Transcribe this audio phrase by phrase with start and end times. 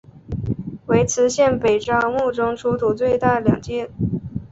[0.87, 3.87] 为磁县北朝墓中出土最大的两件。